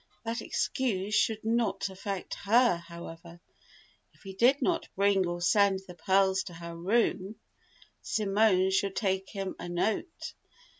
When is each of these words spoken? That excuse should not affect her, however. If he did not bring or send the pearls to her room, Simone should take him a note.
That 0.25 0.41
excuse 0.41 1.13
should 1.13 1.43
not 1.43 1.87
affect 1.89 2.33
her, 2.33 2.77
however. 2.77 3.39
If 4.15 4.23
he 4.23 4.33
did 4.33 4.59
not 4.59 4.89
bring 4.95 5.27
or 5.27 5.41
send 5.43 5.81
the 5.85 5.93
pearls 5.93 6.41
to 6.45 6.55
her 6.55 6.75
room, 6.75 7.35
Simone 8.01 8.71
should 8.71 8.95
take 8.95 9.29
him 9.29 9.55
a 9.59 9.69
note. 9.69 10.33